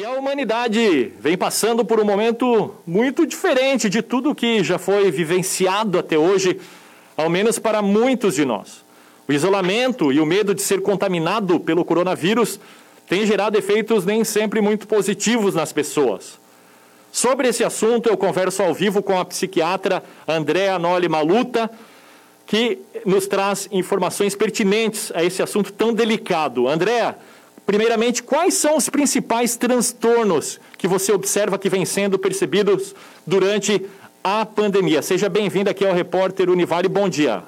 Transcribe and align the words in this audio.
E 0.00 0.04
a 0.06 0.12
humanidade 0.12 1.12
vem 1.20 1.36
passando 1.36 1.84
por 1.84 2.00
um 2.00 2.04
momento 2.06 2.74
muito 2.86 3.26
diferente 3.26 3.86
de 3.90 4.00
tudo 4.00 4.34
que 4.34 4.64
já 4.64 4.78
foi 4.78 5.10
vivenciado 5.10 5.98
até 5.98 6.16
hoje, 6.16 6.58
ao 7.14 7.28
menos 7.28 7.58
para 7.58 7.82
muitos 7.82 8.34
de 8.34 8.46
nós. 8.46 8.82
O 9.28 9.32
isolamento 9.34 10.10
e 10.10 10.18
o 10.18 10.24
medo 10.24 10.54
de 10.54 10.62
ser 10.62 10.80
contaminado 10.80 11.60
pelo 11.60 11.84
coronavírus 11.84 12.58
tem 13.06 13.26
gerado 13.26 13.58
efeitos 13.58 14.06
nem 14.06 14.24
sempre 14.24 14.62
muito 14.62 14.88
positivos 14.88 15.54
nas 15.54 15.70
pessoas. 15.70 16.40
Sobre 17.12 17.48
esse 17.48 17.62
assunto, 17.62 18.08
eu 18.08 18.16
converso 18.16 18.62
ao 18.62 18.72
vivo 18.72 19.02
com 19.02 19.20
a 19.20 19.24
psiquiatra 19.26 20.02
Andréa 20.26 20.78
Noli 20.78 21.10
Maluta, 21.10 21.70
que 22.46 22.78
nos 23.04 23.26
traz 23.26 23.68
informações 23.70 24.34
pertinentes 24.34 25.12
a 25.14 25.22
esse 25.22 25.42
assunto 25.42 25.70
tão 25.70 25.92
delicado. 25.92 26.68
Andréa, 26.68 27.18
Primeiramente, 27.70 28.20
quais 28.24 28.54
são 28.54 28.76
os 28.76 28.88
principais 28.88 29.56
transtornos 29.56 30.58
que 30.76 30.88
você 30.88 31.12
observa 31.12 31.56
que 31.56 31.68
vêm 31.68 31.84
sendo 31.84 32.18
percebidos 32.18 32.96
durante 33.24 33.88
a 34.24 34.44
pandemia? 34.44 35.00
Seja 35.02 35.28
bem-vindo 35.28 35.70
aqui 35.70 35.86
ao 35.86 35.94
Repórter 35.94 36.50
Univale. 36.50 36.88
Bom 36.88 37.08
dia. 37.08 37.44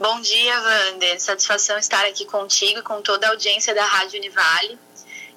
Bom 0.00 0.20
dia, 0.20 0.52
Wander. 0.60 1.20
Satisfação 1.20 1.78
estar 1.78 2.04
aqui 2.06 2.24
contigo 2.24 2.80
e 2.80 2.82
com 2.82 3.00
toda 3.00 3.28
a 3.28 3.30
audiência 3.30 3.72
da 3.72 3.84
Rádio 3.84 4.18
Univale. 4.18 4.76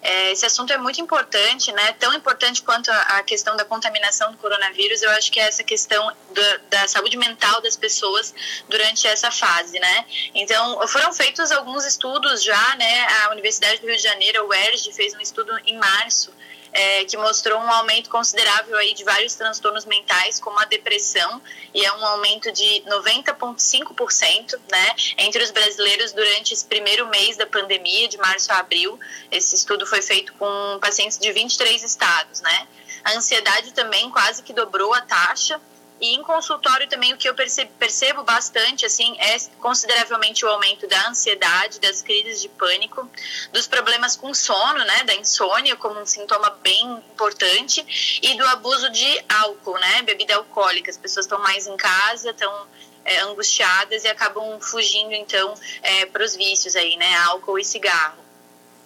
É, 0.01 0.31
esse 0.31 0.45
assunto 0.45 0.71
é 0.71 0.77
muito 0.77 1.01
importante, 1.01 1.71
né? 1.73 1.93
Tão 1.93 2.13
importante 2.13 2.61
quanto 2.61 2.89
a, 2.89 3.21
questão 3.23 3.55
da 3.57 3.65
contaminação 3.65 4.31
do 4.31 4.37
coronavírus. 4.37 5.01
Eu 5.01 5.11
acho 5.11 5.31
que 5.31 5.39
é 5.39 5.47
essa 5.47 5.63
questão 5.63 6.11
da, 6.31 6.57
da, 6.69 6.87
saúde 6.87 7.17
mental 7.17 7.61
das 7.61 7.75
pessoas 7.75 8.33
durante 8.69 9.07
essa 9.07 9.29
fase, 9.29 9.77
né? 9.77 10.05
Então, 10.33 10.87
foram 10.87 11.11
feitos 11.11 11.51
alguns 11.51 11.85
estudos 11.85 12.43
já, 12.43 12.75
né? 12.75 13.07
A 13.23 13.31
Universidade 13.31 13.81
do 13.81 13.87
Rio 13.87 13.97
de 13.97 14.03
Janeiro, 14.03 14.41
a 14.41 14.45
UERJ, 14.45 14.93
fez 14.93 15.13
um 15.13 15.19
estudo 15.19 15.51
em 15.65 15.77
março 15.77 16.33
é, 16.71 17.05
que 17.05 17.17
mostrou 17.17 17.59
um 17.59 17.71
aumento 17.71 18.09
considerável 18.09 18.77
aí 18.77 18.93
de 18.93 19.03
vários 19.03 19.35
transtornos 19.35 19.85
mentais, 19.85 20.39
como 20.39 20.59
a 20.59 20.65
depressão, 20.65 21.41
e 21.73 21.83
é 21.85 21.91
um 21.93 22.05
aumento 22.05 22.51
de 22.51 22.83
90,5% 22.87 24.59
né, 24.71 24.95
entre 25.17 25.43
os 25.43 25.51
brasileiros 25.51 26.11
durante 26.11 26.53
esse 26.53 26.65
primeiro 26.65 27.07
mês 27.07 27.37
da 27.37 27.45
pandemia, 27.45 28.07
de 28.07 28.17
março 28.17 28.51
a 28.51 28.59
abril. 28.59 28.99
Esse 29.31 29.55
estudo 29.55 29.85
foi 29.85 30.01
feito 30.01 30.33
com 30.33 30.79
pacientes 30.79 31.17
de 31.17 31.31
23 31.31 31.83
estados. 31.83 32.41
Né? 32.41 32.67
A 33.03 33.13
ansiedade 33.13 33.73
também 33.73 34.09
quase 34.09 34.43
que 34.43 34.53
dobrou 34.53 34.93
a 34.93 35.01
taxa, 35.01 35.59
e 35.99 36.15
em 36.15 36.23
consultório 36.23 36.87
também 36.87 37.13
o 37.13 37.17
que 37.17 37.27
eu 37.27 37.35
percebo, 37.35 37.71
percebo 37.77 38.23
bastante 38.23 38.85
assim 38.85 39.15
é 39.19 39.37
consideravelmente 39.59 40.45
o 40.45 40.47
aumento 40.47 40.87
da 40.87 41.09
ansiedade, 41.09 41.79
das 41.79 42.01
crises 42.01 42.41
de 42.41 42.47
pânico, 42.49 43.09
dos 43.51 43.67
problemas 43.67 44.15
com 44.15 44.33
sono, 44.33 44.79
né, 44.79 45.03
da 45.03 45.15
insônia 45.15 45.75
como 45.75 45.99
um 45.99 46.05
sintoma 46.05 46.49
bem 46.61 46.91
importante 47.13 48.19
e 48.21 48.35
do 48.35 48.45
abuso 48.45 48.89
de 48.91 49.25
álcool, 49.27 49.77
né, 49.77 50.01
bebida 50.03 50.35
alcoólica. 50.35 50.89
As 50.89 50.97
pessoas 50.97 51.25
estão 51.25 51.39
mais 51.39 51.67
em 51.67 51.75
casa, 51.75 52.29
estão 52.29 52.67
é, 53.03 53.19
angustiadas 53.21 54.03
e 54.03 54.07
acabam 54.07 54.59
fugindo 54.61 55.13
então 55.13 55.53
é, 55.81 56.05
para 56.05 56.23
os 56.23 56.35
vícios 56.35 56.75
aí, 56.75 56.95
né, 56.95 57.17
álcool 57.25 57.59
e 57.59 57.65
cigarro. 57.65 58.29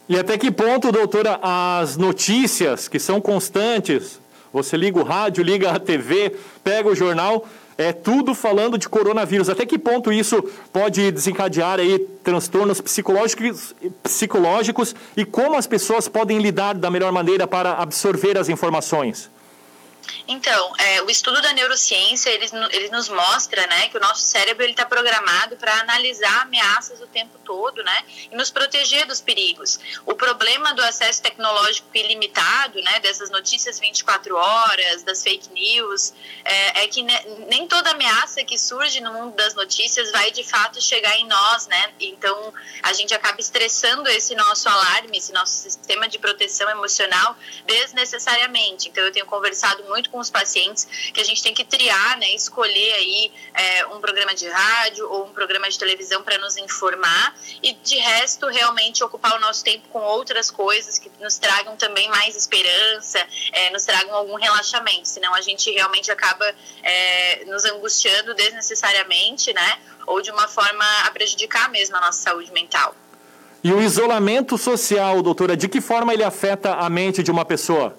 E 0.08 0.18
até 0.18 0.38
que 0.38 0.52
ponto, 0.52 0.92
doutora, 0.92 1.40
as 1.42 1.96
notícias 1.96 2.88
que 2.90 3.00
são 3.00 3.22
constantes 3.22 4.20
você 4.54 4.78
liga 4.78 5.00
o 5.00 5.04
rádio, 5.04 5.44
liga 5.44 5.72
a 5.72 5.80
TV, 5.80 6.36
pega 6.64 6.88
o 6.88 6.96
jornal, 6.96 7.46
é 7.76 7.92
tudo 7.92 8.36
falando 8.36 8.78
de 8.78 8.88
coronavírus. 8.88 9.50
Até 9.50 9.66
que 9.66 9.80
ponto 9.80 10.14
isso 10.14 10.44
pode 10.72 11.12
desencadear 11.12 11.80
aí 11.80 11.98
transtornos 12.24 12.80
psicológicos, 12.80 13.76
psicológicos 14.04 14.96
e 15.18 15.26
como 15.26 15.58
as 15.58 15.66
pessoas 15.66 16.08
podem 16.08 16.38
lidar 16.38 16.76
da 16.76 16.92
melhor 16.92 17.12
maneira 17.12 17.48
para 17.48 17.74
absorver 17.74 18.38
as 18.38 18.48
informações? 18.48 19.33
Então, 20.28 20.74
é, 20.78 21.02
o 21.02 21.10
estudo 21.10 21.42
da 21.42 21.54
neurociência, 21.54 22.30
ele, 22.30 22.50
ele 22.72 22.90
nos 22.90 23.10
mostra, 23.10 23.66
né, 23.68 23.90
que 23.90 23.98
o 23.98 24.00
nosso 24.00 24.22
cérebro 24.22 24.66
está 24.66 24.86
programado 24.86 25.56
para 25.58 25.74
analisar 25.80 26.42
ameaças 26.42 27.02
o 27.02 27.08
tempo 27.08 27.38
todo, 27.40 27.84
né, 27.84 28.06
e 28.32 28.36
nos 28.36 28.50
proteger 28.50 29.06
dos 29.06 29.22
perigos. 29.22 29.80
O 30.06 30.16
problema 30.16 30.74
do 30.74 30.82
acesso 30.82 31.22
tecnológico 31.22 31.88
ilimitado, 31.94 32.82
né, 32.82 33.00
dessas 33.00 33.30
notícias 33.30 33.80
24 33.80 34.36
horas, 34.36 35.04
das 35.04 35.24
fake 35.24 35.50
news, 35.52 36.14
é, 36.44 36.84
é 36.84 36.88
que 36.88 37.02
ne, 37.02 37.20
nem 37.50 37.68
toda 37.68 37.92
ameaça 37.92 38.44
que 38.44 38.58
surge 38.58 39.02
no 39.02 39.14
mundo 39.14 39.36
das 39.36 39.54
notícias 39.56 40.12
vai 40.12 40.32
de 40.32 40.44
fato 40.44 40.82
chegar 40.82 41.18
em 41.18 41.28
nós, 41.28 41.68
né, 41.68 41.94
então 42.00 42.54
a 42.82 42.94
gente 42.94 43.14
acaba 43.14 43.40
estressando 43.40 44.08
esse 44.10 44.36
nosso 44.36 44.68
alarme, 44.70 45.18
esse 45.18 45.32
nosso 45.34 45.54
sistema 45.54 46.08
de 46.08 46.18
proteção 46.18 46.70
emocional 46.70 47.38
desnecessariamente. 47.66 48.90
Então, 48.90 49.04
eu 49.04 49.12
tenho 49.12 49.26
conversado 49.26 49.84
muito 49.86 49.93
com 50.10 50.20
os 50.20 50.30
pacientes 50.30 50.88
que 51.14 51.20
a 51.20 51.24
gente 51.24 51.42
tem 51.44 51.54
que 51.54 51.64
triar, 51.64 52.18
né, 52.18 52.34
escolher 52.34 52.94
aí 52.94 53.32
é, 53.54 53.86
um 53.88 54.00
programa 54.00 54.34
de 54.34 54.48
rádio 54.48 55.10
ou 55.10 55.26
um 55.26 55.34
programa 55.34 55.70
de 55.70 55.78
televisão 55.78 56.24
para 56.24 56.38
nos 56.38 56.58
informar 56.58 57.36
e 57.62 57.74
de 57.74 57.98
resto 57.98 58.48
realmente 58.48 59.04
ocupar 59.04 59.36
o 59.36 59.40
nosso 59.40 59.64
tempo 59.64 59.88
com 59.90 60.00
outras 60.00 60.50
coisas 60.50 60.98
que 60.98 61.12
nos 61.20 61.38
tragam 61.38 61.76
também 61.76 62.10
mais 62.10 62.36
esperança, 62.36 63.26
é, 63.52 63.70
nos 63.72 63.84
tragam 63.84 64.16
algum 64.16 64.36
relaxamento, 64.36 65.08
senão 65.08 65.34
a 65.34 65.42
gente 65.42 65.72
realmente 65.72 66.12
acaba 66.12 66.46
é, 66.82 67.46
nos 67.46 67.66
angustiando 67.66 68.34
desnecessariamente, 68.34 69.54
né, 69.54 69.80
ou 70.08 70.22
de 70.22 70.32
uma 70.32 70.48
forma 70.48 70.86
a 71.06 71.12
prejudicar 71.12 71.70
mesmo 71.70 71.96
a 71.98 72.02
nossa 72.02 72.22
saúde 72.22 72.52
mental. 72.52 72.96
E 73.64 73.72
o 73.72 73.82
isolamento 73.82 74.58
social, 74.58 75.22
doutora, 75.22 75.56
de 75.56 75.70
que 75.70 75.80
forma 75.80 76.14
ele 76.14 76.24
afeta 76.24 76.74
a 76.74 76.90
mente 76.90 77.24
de 77.24 77.32
uma 77.32 77.46
pessoa? 77.46 77.98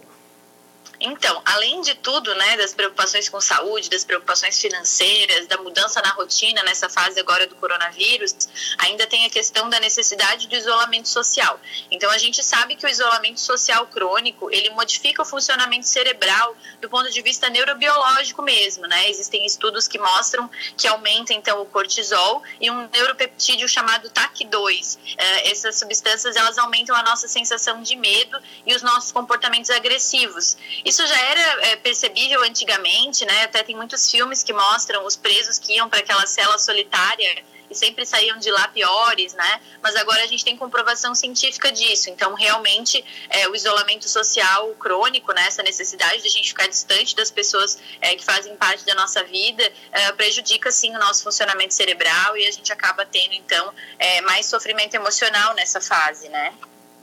Então, 1.05 1.43
além 1.45 1.83
de 1.83 1.95
tudo, 1.97 2.35
né, 2.35 2.57
das 2.57 2.73
preocupações 2.73 3.29
com 3.29 3.39
saúde, 3.39 3.91
das 3.91 4.05
preocupações 4.05 4.59
financeiras, 4.59 5.47
da 5.47 5.59
mudança 5.59 6.01
na 6.01 6.09
rotina 6.11 6.63
nessa 6.63 6.89
fase 6.89 7.21
agora 7.21 7.47
do 7.47 7.55
coronavírus, 7.57 8.35
ainda 8.79 9.07
tem 9.07 9.27
a 9.27 9.31
questão 9.31 9.69
da 9.69 9.79
necessidade 9.79 10.49
do 10.49 10.57
isolamento 10.57 11.07
social. 11.11 11.61
Então, 11.91 12.11
a 12.11 12.17
gente 12.17 12.43
sabe 12.43 12.75
que 12.75 12.87
o 12.87 12.89
isolamento 12.89 13.39
social 13.39 13.87
crônico, 13.89 14.51
ele 14.51 14.71
modifica 14.71 15.21
o 15.21 15.27
funcionamento 15.27 15.87
cerebral 15.87 16.57
do 16.81 16.89
ponto 16.89 17.11
de 17.11 17.21
vista 17.21 17.51
neurobiológico 17.51 18.41
mesmo, 18.41 18.87
né? 18.87 19.11
Existem 19.11 19.45
estudos 19.45 19.87
que 19.87 19.99
mostram 19.99 20.51
que 20.75 20.89
aumenta, 20.89 21.35
então, 21.35 21.61
o 21.61 21.67
cortisol 21.67 22.43
e 22.59 22.71
um 22.71 22.89
neuropeptídeo 22.89 23.69
chamado 23.69 24.09
TAC2. 24.09 24.99
Eh, 25.19 25.51
essas 25.51 25.79
substâncias, 25.79 26.35
elas 26.35 26.57
aumentam 26.57 26.97
a 26.97 27.03
nossa 27.03 27.29
sensação 27.29 27.83
de 27.83 27.95
medo 27.95 28.41
e 28.65 28.75
os 28.75 28.81
nossos 28.81 29.13
comportamentos 29.13 29.71
agressivos. 29.71 30.57
Isso 30.95 31.05
já 31.09 31.21
era 31.23 31.67
é, 31.67 31.75
percebível 31.75 32.41
antigamente, 32.45 33.25
né? 33.25 33.43
Até 33.43 33.65
tem 33.65 33.75
muitos 33.75 34.09
filmes 34.09 34.45
que 34.45 34.53
mostram 34.53 35.05
os 35.05 35.17
presos 35.17 35.59
que 35.59 35.75
iam 35.75 35.89
para 35.89 35.99
aquela 35.99 36.25
cela 36.25 36.57
solitária 36.57 37.45
e 37.69 37.75
sempre 37.75 38.07
saíam 38.07 38.39
de 38.39 38.49
lá 38.49 38.69
piores, 38.69 39.35
né? 39.35 39.61
Mas 39.83 39.97
agora 39.97 40.23
a 40.23 40.27
gente 40.29 40.45
tem 40.45 40.57
comprovação 40.57 41.13
científica 41.13 41.73
disso. 41.73 42.11
Então, 42.11 42.35
realmente, 42.35 43.05
é, 43.29 43.49
o 43.49 43.57
isolamento 43.57 44.09
social 44.09 44.69
crônico, 44.79 45.33
né? 45.33 45.49
Essa 45.49 45.65
necessidade 45.65 46.23
de 46.23 46.29
a 46.29 46.31
gente 46.31 46.47
ficar 46.51 46.69
distante 46.69 47.17
das 47.17 47.29
pessoas 47.29 47.77
é, 48.01 48.15
que 48.15 48.25
fazem 48.25 48.55
parte 48.55 48.87
da 48.87 48.95
nossa 48.95 49.25
vida, 49.25 49.69
é, 49.91 50.13
prejudica, 50.13 50.71
sim, 50.71 50.95
o 50.95 50.99
nosso 51.01 51.25
funcionamento 51.25 51.75
cerebral 51.75 52.37
e 52.37 52.47
a 52.47 52.53
gente 52.53 52.73
acaba 52.73 53.05
tendo, 53.05 53.35
então, 53.35 53.75
é, 53.99 54.21
mais 54.21 54.47
sofrimento 54.47 54.95
emocional 54.95 55.55
nessa 55.55 55.81
fase, 55.81 56.29
né? 56.29 56.55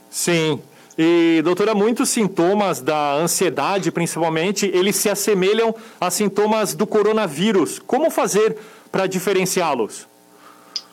Sim, 0.09 0.63
e, 1.03 1.41
doutora, 1.41 1.73
muitos 1.73 2.09
sintomas 2.09 2.79
da 2.79 3.13
ansiedade, 3.13 3.91
principalmente, 3.91 4.67
eles 4.67 4.95
se 4.95 5.09
assemelham 5.09 5.73
a 5.99 6.11
sintomas 6.11 6.75
do 6.75 6.85
coronavírus. 6.85 7.79
Como 7.79 8.11
fazer 8.11 8.55
para 8.91 9.07
diferenciá-los? 9.07 10.07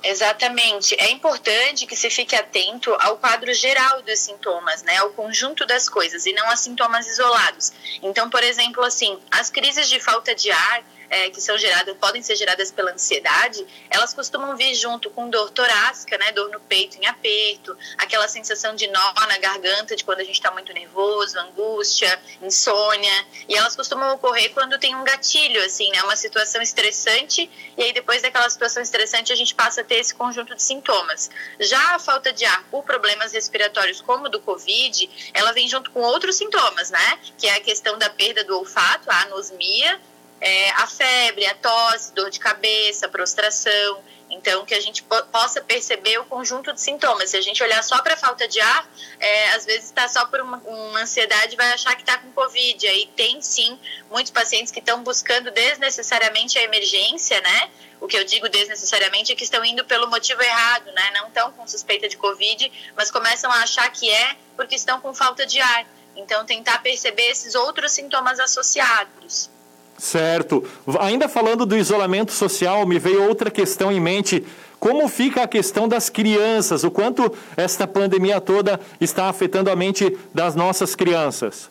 Exatamente. 0.03 0.95
É 0.99 1.11
importante 1.11 1.85
que 1.85 1.95
se 1.95 2.09
fique 2.09 2.35
atento 2.35 2.97
ao 3.01 3.19
quadro 3.19 3.53
geral 3.53 4.01
dos 4.01 4.19
sintomas, 4.21 4.83
né, 4.83 4.97
ao 4.97 5.11
conjunto 5.11 5.67
das 5.67 5.91
coisas 5.91 6.25
e 6.25 6.33
não 6.33 6.49
a 6.49 6.57
sintomas 6.57 7.07
isolados. 7.07 7.71
Então, 8.03 8.31
por 8.31 8.43
exemplo, 8.43 8.83
assim, 8.84 9.19
as 9.31 9.51
crises 9.51 9.91
de 9.91 10.01
falta 10.01 10.34
de 10.34 10.51
ar 10.51 10.84
é, 11.10 11.31
que 11.31 11.41
são 11.41 11.57
geradas, 11.59 11.97
podem 11.97 12.22
ser 12.22 12.37
geradas 12.37 12.71
pela 12.71 12.93
ansiedade, 12.93 13.66
elas 13.91 14.13
costumam 14.13 14.57
vir 14.57 14.75
junto 14.75 15.10
com 15.10 15.28
dor 15.28 15.51
torácica, 15.51 16.16
né, 16.19 16.33
dor 16.33 16.51
no 16.51 16.60
peito 16.60 16.99
em 16.99 17.07
aperto, 17.07 17.77
aquela 17.97 18.28
sensação 18.28 18.75
de 18.75 18.87
nó 18.89 19.13
na 19.28 19.39
garganta 19.39 19.97
de 19.97 20.05
quando 20.05 20.21
a 20.21 20.25
gente 20.25 20.34
está 20.34 20.51
muito 20.51 20.72
nervoso, 20.72 21.39
angústia, 21.39 22.21
insônia, 22.43 23.27
e 23.49 23.55
elas 23.55 23.75
costumam 23.75 24.15
ocorrer 24.15 24.53
quando 24.53 24.78
tem 24.78 24.95
um 24.95 25.05
gatilho, 25.05 25.65
assim, 25.65 25.91
né, 25.91 26.03
uma 26.03 26.16
situação 26.16 26.60
estressante, 26.63 27.51
e 27.77 27.83
aí 27.83 27.93
depois 27.93 28.22
daquela 28.22 28.49
situação 28.49 28.83
estressante 28.83 29.33
a 29.33 29.37
gente 29.37 29.54
passa 29.54 29.81
a 29.81 29.84
ter 29.84 29.97
esse 29.97 30.15
conjunto 30.15 30.54
de 30.54 30.63
sintomas. 30.63 31.31
Já 31.61 31.95
a 31.95 31.99
falta 31.99 32.33
de 32.33 32.45
ar 32.45 32.65
por 32.71 32.84
problemas 32.84 33.33
respiratórios 33.33 34.01
como 34.01 34.28
do 34.28 34.41
Covid, 34.41 35.11
ela 35.34 35.53
vem 35.53 35.69
junto 35.69 35.91
com 35.91 36.01
outros 36.01 36.37
sintomas, 36.37 36.91
né, 36.91 37.19
que 37.37 37.47
é 37.47 37.54
a 37.54 37.61
questão 37.61 37.99
da 37.99 38.11
perda 38.11 38.45
do 38.45 38.57
olfato, 38.57 39.11
a 39.11 39.22
anosmia, 39.22 40.01
é, 40.41 40.71
a 40.71 40.87
febre, 40.87 41.47
a 41.47 41.55
tosse, 41.55 42.13
dor 42.15 42.31
de 42.31 42.39
cabeça, 42.39 43.09
prostração. 43.09 44.03
Então, 44.31 44.65
que 44.67 44.75
a 44.75 44.81
gente 44.81 45.03
possa 45.33 45.61
perceber 45.63 46.19
o 46.19 46.25
conjunto 46.27 46.73
de 46.73 46.81
sintomas. 46.81 47.31
Se 47.31 47.37
a 47.37 47.41
gente 47.41 47.63
olhar 47.63 47.83
só 47.83 48.03
para 48.03 48.15
falta 48.15 48.47
de 48.47 48.61
ar, 48.61 48.87
é, 49.19 49.51
às 49.51 49.65
vezes 49.65 49.87
está 49.87 50.07
só 50.07 50.27
por 50.27 50.41
uma, 50.41 50.59
uma 50.59 51.01
ansiedade 51.01 51.57
vai 51.57 51.73
achar 51.73 51.95
que 51.95 52.03
está 52.03 52.19
com 52.19 52.31
Covid. 52.33 52.87
Aí 52.89 53.11
tem 53.17 53.41
sim 53.41 53.79
muitos 54.11 54.31
pacientes 54.31 54.71
que 54.71 54.81
estão 54.81 55.03
buscando 55.03 55.51
desnecessariamente 55.51 56.59
a 56.59 56.63
emergência, 56.63 57.41
né? 57.41 57.71
O 58.01 58.07
que 58.07 58.19
eu 58.19 58.25
digo 58.25 58.49
desnecessariamente 58.51 59.33
é 59.33 59.35
que 59.35 59.45
estão 59.45 59.65
indo 59.65 59.85
pelo 59.87 60.09
motivo 60.09 60.43
errado, 60.43 60.93
né? 60.93 61.11
Não 61.15 61.29
estão 61.29 61.51
com 61.53 61.67
suspeita 61.67 62.07
de 62.07 62.19
Covid, 62.19 62.71
mas 62.95 63.11
começam 63.11 63.51
a 63.51 63.63
achar 63.63 63.91
que 63.91 64.11
é 64.11 64.37
porque 64.57 64.75
estão 64.75 65.01
com 65.01 65.15
falta 65.15 65.47
de 65.47 65.59
ar. 65.59 65.87
Então, 66.15 66.45
tentar 66.45 66.83
perceber 66.83 67.31
esses 67.31 67.55
outros 67.55 67.93
sintomas 67.93 68.39
associados. 68.39 69.51
Certo. 69.98 70.65
Ainda 71.00 71.28
falando 71.28 71.66
do 71.66 71.77
isolamento 71.77 72.33
social, 72.33 72.86
me 72.86 72.98
veio 72.98 73.28
outra 73.28 73.50
questão 73.50 73.91
em 73.91 74.00
mente. 74.00 74.47
Como 74.78 75.09
fica 75.09 75.42
a 75.42 75.48
questão 75.48 75.89
das 75.89 76.09
crianças? 76.09 76.84
O 76.84 76.91
quanto 76.91 77.36
esta 77.56 77.84
pandemia 77.86 78.41
toda 78.41 78.80
está 79.00 79.28
afetando 79.28 79.71
a 79.71 79.77
mente 79.77 80.16
das 80.33 80.54
nossas 80.54 80.95
crianças? 80.95 81.68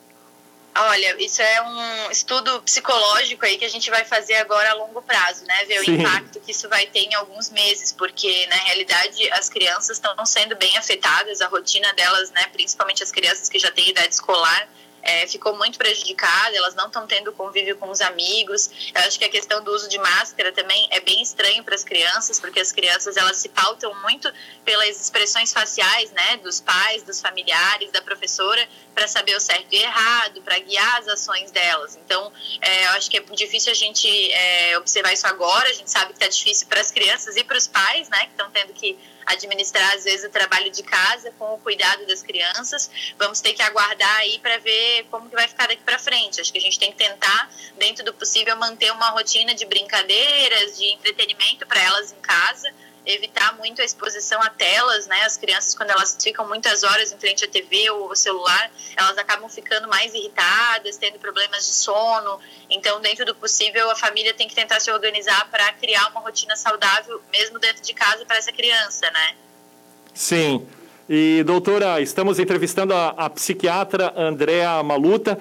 Olha, 0.80 1.16
isso 1.20 1.42
é 1.42 1.62
um 1.62 2.10
estudo 2.10 2.62
psicológico 2.62 3.44
aí 3.44 3.58
que 3.58 3.64
a 3.64 3.68
gente 3.68 3.90
vai 3.90 4.04
fazer 4.04 4.34
agora 4.34 4.70
a 4.70 4.74
longo 4.74 5.02
prazo, 5.02 5.44
né? 5.44 5.64
Ver 5.64 5.80
Sim. 5.80 5.96
o 5.96 6.00
impacto 6.00 6.38
que 6.38 6.52
isso 6.52 6.68
vai 6.68 6.86
ter 6.86 7.00
em 7.00 7.14
alguns 7.14 7.50
meses, 7.50 7.90
porque 7.90 8.46
na 8.46 8.56
realidade 8.56 9.28
as 9.32 9.48
crianças 9.48 9.96
estão 9.96 10.24
sendo 10.24 10.54
bem 10.54 10.76
afetadas, 10.76 11.40
a 11.40 11.48
rotina 11.48 11.92
delas, 11.94 12.30
né? 12.30 12.46
Principalmente 12.52 13.02
as 13.02 13.10
crianças 13.10 13.48
que 13.48 13.58
já 13.58 13.72
têm 13.72 13.88
idade 13.88 14.14
escolar, 14.14 14.68
é, 15.02 15.26
ficou 15.26 15.56
muito 15.56 15.78
prejudicada, 15.78 16.56
elas 16.56 16.74
não 16.74 16.86
estão 16.86 17.06
tendo 17.06 17.32
convívio 17.32 17.76
com 17.76 17.88
os 17.90 18.00
amigos. 18.00 18.70
Eu 18.94 19.02
acho 19.02 19.18
que 19.18 19.24
a 19.24 19.28
questão 19.28 19.62
do 19.62 19.72
uso 19.72 19.88
de 19.88 19.98
máscara 19.98 20.52
também 20.52 20.88
é 20.90 21.00
bem 21.00 21.22
estranho 21.22 21.62
para 21.64 21.74
as 21.74 21.84
crianças, 21.84 22.40
porque 22.40 22.60
as 22.60 22.72
crianças 22.72 23.16
elas 23.16 23.36
se 23.36 23.48
pautam 23.48 23.94
muito 24.02 24.32
pelas 24.64 25.00
expressões 25.00 25.52
faciais, 25.52 26.10
né, 26.10 26.36
dos 26.38 26.60
pais, 26.60 27.02
dos 27.02 27.20
familiares, 27.20 27.90
da 27.90 28.02
professora, 28.02 28.68
para 28.94 29.06
saber 29.06 29.36
o 29.36 29.40
certo 29.40 29.72
e 29.72 29.76
errado, 29.76 30.42
para 30.42 30.58
guiar 30.58 30.96
as 30.96 31.08
ações 31.08 31.50
delas. 31.50 31.96
Então, 31.96 32.32
é, 32.60 32.86
eu 32.86 32.90
acho 32.90 33.10
que 33.10 33.18
é 33.18 33.20
difícil 33.20 33.72
a 33.72 33.74
gente 33.74 34.08
é, 34.32 34.76
observar 34.78 35.12
isso 35.12 35.26
agora. 35.26 35.68
A 35.68 35.72
gente 35.72 35.90
sabe 35.90 36.06
que 36.06 36.12
está 36.14 36.28
difícil 36.28 36.66
para 36.66 36.80
as 36.80 36.90
crianças 36.90 37.36
e 37.36 37.44
para 37.44 37.56
os 37.56 37.66
pais, 37.66 38.08
né, 38.08 38.20
que 38.20 38.30
estão 38.30 38.50
tendo 38.50 38.72
que 38.72 38.98
administrar 39.28 39.94
às 39.94 40.04
vezes 40.04 40.24
o 40.24 40.30
trabalho 40.30 40.70
de 40.70 40.82
casa 40.82 41.32
com 41.38 41.54
o 41.54 41.58
cuidado 41.58 42.06
das 42.06 42.22
crianças. 42.22 42.90
Vamos 43.18 43.40
ter 43.40 43.54
que 43.54 43.62
aguardar 43.62 44.16
aí 44.18 44.38
para 44.38 44.58
ver 44.58 45.06
como 45.10 45.28
que 45.28 45.34
vai 45.34 45.48
ficar 45.48 45.68
daqui 45.68 45.82
para 45.82 45.98
frente. 45.98 46.40
Acho 46.40 46.52
que 46.52 46.58
a 46.58 46.62
gente 46.62 46.78
tem 46.78 46.90
que 46.90 46.98
tentar, 46.98 47.50
dentro 47.78 48.04
do 48.04 48.12
possível, 48.12 48.56
manter 48.56 48.92
uma 48.92 49.10
rotina 49.10 49.54
de 49.54 49.64
brincadeiras, 49.66 50.76
de 50.76 50.86
entretenimento 50.92 51.66
para 51.66 51.82
elas 51.82 52.12
em 52.12 52.20
casa 52.20 52.72
evitar 53.08 53.56
muito 53.56 53.80
a 53.80 53.84
exposição 53.84 54.40
a 54.42 54.50
telas, 54.50 55.06
né? 55.06 55.22
As 55.22 55.36
crianças, 55.36 55.74
quando 55.74 55.90
elas 55.90 56.16
ficam 56.20 56.46
muitas 56.46 56.82
horas 56.84 57.10
em 57.10 57.18
frente 57.18 57.44
à 57.44 57.48
TV 57.48 57.90
ou 57.90 58.10
ao 58.10 58.16
celular, 58.16 58.70
elas 58.94 59.16
acabam 59.16 59.48
ficando 59.48 59.88
mais 59.88 60.12
irritadas, 60.14 60.98
tendo 60.98 61.18
problemas 61.18 61.64
de 61.64 61.72
sono. 61.72 62.38
Então, 62.68 63.00
dentro 63.00 63.24
do 63.24 63.34
possível, 63.34 63.90
a 63.90 63.96
família 63.96 64.34
tem 64.34 64.46
que 64.46 64.54
tentar 64.54 64.78
se 64.78 64.90
organizar 64.92 65.48
para 65.50 65.72
criar 65.72 66.10
uma 66.10 66.20
rotina 66.20 66.54
saudável, 66.54 67.20
mesmo 67.32 67.58
dentro 67.58 67.82
de 67.82 67.94
casa, 67.94 68.26
para 68.26 68.36
essa 68.36 68.52
criança, 68.52 69.10
né? 69.10 69.34
Sim. 70.12 70.66
E, 71.08 71.42
doutora, 71.44 72.02
estamos 72.02 72.38
entrevistando 72.38 72.92
a, 72.92 73.08
a 73.10 73.30
psiquiatra 73.30 74.12
Andréa 74.14 74.82
Maluta 74.82 75.38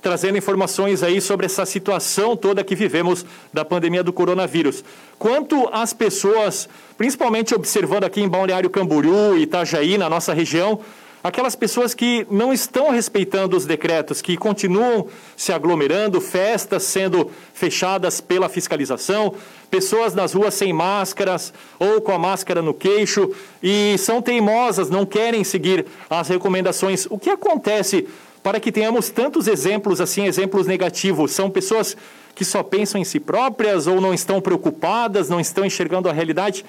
trazendo 0.00 0.38
informações 0.38 1.02
aí 1.02 1.20
sobre 1.20 1.46
essa 1.46 1.66
situação 1.66 2.36
toda 2.36 2.64
que 2.64 2.74
vivemos 2.74 3.24
da 3.52 3.64
pandemia 3.64 4.02
do 4.02 4.12
coronavírus. 4.12 4.82
Quanto 5.18 5.68
às 5.72 5.92
pessoas, 5.92 6.68
principalmente 7.00 7.54
observando 7.54 8.04
aqui 8.04 8.20
em 8.20 8.28
Balneário 8.28 8.68
Camboriú 8.68 9.34
Itajaí, 9.38 9.96
na 9.96 10.06
nossa 10.06 10.34
região, 10.34 10.80
aquelas 11.24 11.56
pessoas 11.56 11.94
que 11.94 12.26
não 12.30 12.52
estão 12.52 12.90
respeitando 12.90 13.56
os 13.56 13.64
decretos, 13.64 14.20
que 14.20 14.36
continuam 14.36 15.06
se 15.34 15.50
aglomerando, 15.50 16.20
festas 16.20 16.82
sendo 16.82 17.30
fechadas 17.54 18.20
pela 18.20 18.50
fiscalização, 18.50 19.32
pessoas 19.70 20.14
nas 20.14 20.34
ruas 20.34 20.52
sem 20.52 20.74
máscaras 20.74 21.54
ou 21.78 22.02
com 22.02 22.12
a 22.12 22.18
máscara 22.18 22.60
no 22.60 22.74
queixo 22.74 23.30
e 23.62 23.96
são 23.96 24.20
teimosas, 24.20 24.90
não 24.90 25.06
querem 25.06 25.42
seguir 25.42 25.86
as 26.10 26.28
recomendações. 26.28 27.06
O 27.08 27.18
que 27.18 27.30
acontece 27.30 28.06
para 28.42 28.60
que 28.60 28.72
tenhamos 28.72 29.08
tantos 29.08 29.46
exemplos 29.48 30.00
assim, 30.02 30.26
exemplos 30.26 30.66
negativos. 30.66 31.32
São 31.32 31.50
pessoas 31.50 31.96
que 32.34 32.44
só 32.44 32.62
pensam 32.62 33.00
em 33.00 33.04
si 33.04 33.20
próprias 33.20 33.86
ou 33.86 34.00
não 34.00 34.14
estão 34.14 34.40
preocupadas, 34.40 35.28
não 35.28 35.40
estão 35.40 35.64
enxergando 35.64 36.08
a 36.08 36.12
realidade. 36.12 36.64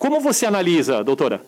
Como 0.00 0.18
você 0.18 0.46
analisa, 0.46 1.04
doutora? 1.04 1.42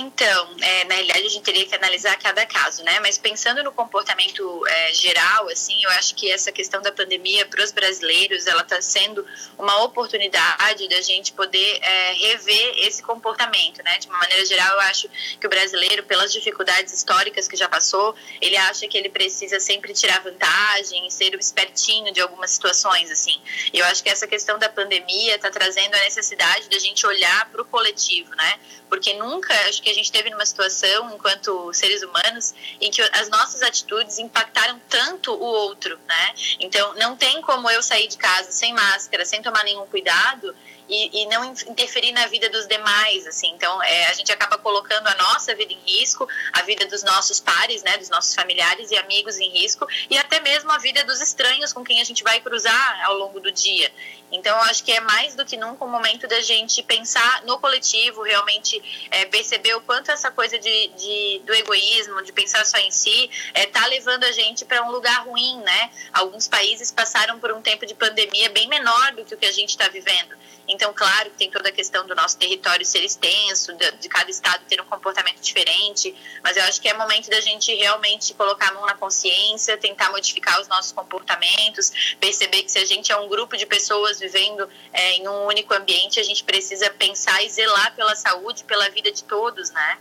Então, 0.00 0.56
é, 0.62 0.84
na 0.84 0.94
realidade 0.94 1.26
a 1.26 1.28
gente 1.28 1.42
teria 1.42 1.66
que 1.66 1.74
analisar 1.74 2.16
cada 2.16 2.46
caso, 2.46 2.82
né? 2.82 2.98
Mas 3.00 3.18
pensando 3.18 3.62
no 3.62 3.70
comportamento 3.70 4.66
é, 4.66 4.94
geral, 4.94 5.46
assim, 5.50 5.78
eu 5.84 5.90
acho 5.90 6.14
que 6.14 6.30
essa 6.32 6.50
questão 6.50 6.80
da 6.80 6.90
pandemia 6.90 7.44
para 7.44 7.62
os 7.62 7.70
brasileiros, 7.70 8.46
ela 8.46 8.62
está 8.62 8.80
sendo 8.80 9.26
uma 9.58 9.82
oportunidade 9.82 10.88
da 10.88 11.02
gente 11.02 11.34
poder 11.34 11.78
é, 11.82 12.12
rever 12.14 12.78
esse 12.86 13.02
comportamento, 13.02 13.82
né? 13.82 13.98
De 13.98 14.08
uma 14.08 14.18
maneira 14.18 14.46
geral, 14.46 14.72
eu 14.72 14.80
acho 14.80 15.06
que 15.38 15.46
o 15.46 15.50
brasileiro, 15.50 16.02
pelas 16.04 16.32
dificuldades 16.32 16.94
históricas 16.94 17.46
que 17.46 17.56
já 17.56 17.68
passou, 17.68 18.14
ele 18.40 18.56
acha 18.56 18.88
que 18.88 18.96
ele 18.96 19.10
precisa 19.10 19.60
sempre 19.60 19.92
tirar 19.92 20.22
vantagem 20.22 21.06
e 21.06 21.10
ser 21.10 21.34
o 21.34 21.38
espertinho 21.38 22.10
de 22.10 22.22
algumas 22.22 22.52
situações, 22.52 23.10
assim. 23.10 23.38
E 23.70 23.78
eu 23.78 23.84
acho 23.84 24.02
que 24.02 24.08
essa 24.08 24.26
questão 24.26 24.58
da 24.58 24.70
pandemia 24.70 25.36
está 25.36 25.50
trazendo 25.50 25.94
a 25.94 25.98
necessidade 25.98 26.70
da 26.70 26.78
gente 26.78 27.06
olhar 27.06 27.50
para 27.50 27.60
o 27.60 27.66
coletivo, 27.66 28.34
né? 28.34 28.58
Porque 28.88 29.12
nunca, 29.14 29.54
acho 29.68 29.82
que 29.82 29.89
a 29.90 29.94
gente 29.94 30.04
esteve 30.04 30.30
numa 30.30 30.46
situação, 30.46 31.14
enquanto 31.14 31.72
seres 31.72 32.02
humanos, 32.02 32.54
em 32.80 32.90
que 32.90 33.02
as 33.02 33.28
nossas 33.28 33.62
atitudes 33.62 34.18
impactaram 34.18 34.80
tanto 34.88 35.32
o 35.32 35.42
outro, 35.42 35.98
né? 36.06 36.34
Então, 36.60 36.94
não 36.94 37.16
tem 37.16 37.40
como 37.42 37.70
eu 37.70 37.82
sair 37.82 38.06
de 38.06 38.16
casa 38.16 38.52
sem 38.52 38.72
máscara, 38.72 39.24
sem 39.24 39.42
tomar 39.42 39.64
nenhum 39.64 39.86
cuidado 39.86 40.54
e, 40.90 41.22
e, 41.22 41.26
não 41.26 41.52
interferir 41.68 42.10
na 42.10 42.26
vida 42.26 42.50
dos 42.50 42.66
demais, 42.66 43.24
assim. 43.28 43.52
Então, 43.52 43.80
é, 43.80 44.06
a 44.06 44.12
gente 44.12 44.32
acaba 44.32 44.58
colocando 44.58 45.06
a 45.06 45.14
nossa 45.14 45.54
vida 45.54 45.72
em 45.72 45.78
risco, 45.86 46.28
a 46.52 46.62
vida 46.62 46.84
dos 46.86 47.04
nossos 47.04 47.38
pares, 47.38 47.84
né, 47.84 47.96
dos 47.96 48.08
nossos 48.08 48.34
familiares 48.34 48.90
e 48.90 48.96
amigos 48.96 49.38
em 49.38 49.48
risco, 49.50 49.86
e 50.10 50.18
até 50.18 50.40
mesmo 50.40 50.70
a 50.72 50.78
vida 50.78 51.04
dos 51.04 51.20
estranhos 51.20 51.72
com 51.72 51.84
quem 51.84 52.00
a 52.00 52.04
gente 52.04 52.24
vai 52.24 52.40
cruzar 52.40 53.04
ao 53.04 53.16
longo 53.16 53.38
do 53.38 53.52
dia. 53.52 53.90
Então, 54.32 54.56
eu 54.56 54.62
acho 54.64 54.82
que 54.84 54.92
é 54.92 55.00
mais 55.00 55.34
do 55.34 55.44
que 55.44 55.56
nunca 55.56 55.84
o 55.84 55.88
momento 55.88 56.26
da 56.26 56.40
gente 56.40 56.82
pensar 56.82 57.42
no 57.44 57.58
coletivo, 57.58 58.22
realmente 58.22 59.08
é, 59.10 59.26
perceber 59.26 59.74
o 59.74 59.80
quanto 59.80 60.10
essa 60.10 60.30
coisa 60.30 60.58
de, 60.58 60.88
de, 60.88 61.42
do 61.44 61.54
egoísmo, 61.54 62.22
de 62.22 62.32
pensar 62.32 62.64
só 62.64 62.78
em 62.78 62.90
si, 62.90 63.30
está 63.54 63.60
é, 63.60 63.66
tá 63.66 63.86
levando 63.86 64.24
a 64.24 64.32
gente 64.32 64.64
para 64.64 64.82
um 64.82 64.90
lugar 64.90 65.24
ruim, 65.24 65.58
né? 65.60 65.90
Alguns 66.12 66.48
países 66.48 66.90
passaram 66.90 67.38
por 67.38 67.52
um 67.52 67.62
tempo 67.62 67.86
de 67.86 67.94
pandemia 67.94 68.50
bem 68.50 68.68
menor 68.68 69.12
do 69.12 69.24
que 69.24 69.34
o 69.34 69.38
que 69.38 69.46
a 69.46 69.52
gente 69.52 69.70
está 69.70 69.88
vivendo. 69.88 70.40
Então, 70.70 70.79
claro 70.92 71.30
que 71.30 71.36
tem 71.36 71.50
toda 71.50 71.68
a 71.68 71.72
questão 71.72 72.06
do 72.06 72.14
nosso 72.14 72.36
território 72.38 72.84
ser 72.84 73.04
extenso, 73.04 73.72
de, 73.74 73.90
de, 73.92 74.08
cada 74.08 74.30
estado 74.30 74.62
ter 74.68 74.80
um 74.80 74.84
comportamento 74.84 75.40
diferente, 75.40 76.14
mas 76.42 76.56
eu 76.56 76.62
acho 76.64 76.80
que 76.80 76.88
é 76.88 76.94
momento 76.94 77.28
da 77.28 77.40
gente 77.40 77.74
realmente 77.74 78.34
colocar 78.34 78.68
a 78.68 78.74
mão 78.74 78.86
na 78.86 78.94
consciência, 78.94 79.76
tentar 79.76 80.10
modificar 80.10 80.60
os 80.60 80.68
nossos 80.68 80.92
comportamentos, 80.92 82.16
perceber 82.18 82.62
que 82.62 82.72
se 82.72 82.78
a 82.78 82.84
gente 82.84 83.12
é 83.12 83.16
um 83.16 83.28
grupo 83.28 83.56
de 83.56 83.66
pessoas 83.66 84.18
vivendo 84.18 84.68
é, 84.92 85.12
em 85.16 85.28
um 85.28 85.46
único 85.46 85.74
ambiente, 85.74 86.18
a 86.18 86.24
gente 86.24 86.42
precisa 86.42 86.90
pensar 86.90 87.44
e 87.44 87.50
zelar 87.50 87.94
pela 87.94 88.16
saúde, 88.16 88.64
pela 88.64 88.88
vida 88.90 89.12
de 89.12 89.22
todos, 89.24 89.70
né? 89.70 89.98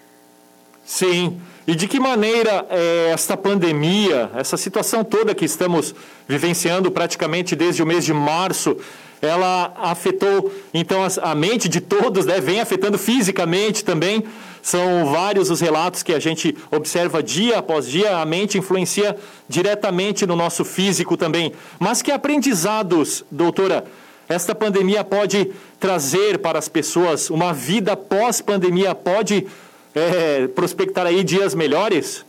Sim. 0.86 1.40
E 1.68 1.76
de 1.76 1.88
que 1.88 2.00
maneira 2.00 2.66
é, 2.68 3.12
esta 3.14 3.38
pandemia, 3.38 4.32
essa 4.36 4.58
situação 4.58 5.04
toda 5.04 5.36
que 5.36 5.46
estamos 5.46 5.94
vivenciando 6.28 6.90
praticamente 6.90 7.56
desde 7.56 7.84
o 7.84 7.86
mês 7.86 8.04
de 8.04 8.12
março, 8.12 8.76
ela 9.22 9.74
afetou 9.78 10.52
então 10.74 11.02
a 11.22 11.36
mente 11.36 11.68
de 11.68 11.82
todos, 11.82 12.26
né? 12.26 12.40
vem 12.40 12.62
afetando 12.62 12.98
fisicamente 12.98 13.84
também. 13.84 14.24
São 14.62 15.06
vários 15.12 15.50
os 15.50 15.62
relatos 15.62 16.04
que 16.04 16.14
a 16.14 16.20
gente 16.20 16.56
observa 16.70 17.24
dia 17.24 17.60
após 17.60 17.88
dia, 17.88 18.18
a 18.18 18.26
mente 18.26 18.58
influencia 18.58 19.16
diretamente 19.48 20.26
no 20.26 20.36
nosso 20.36 20.66
físico 20.66 21.16
também. 21.16 21.54
Mas 21.80 22.02
que 22.02 22.12
aprendizados, 22.12 23.24
doutora, 23.32 23.86
esta 24.28 24.54
pandemia 24.54 25.04
pode 25.04 25.52
trazer 25.80 26.40
para 26.40 26.60
as 26.60 26.68
pessoas 26.68 27.30
uma 27.30 27.54
vida 27.54 27.98
pós-pandemia? 27.98 28.94
Pode 28.94 29.48
é, 29.96 30.48
prospectar 30.50 31.08
aí 31.08 31.24
dias 31.24 31.56
melhores? 31.56 32.26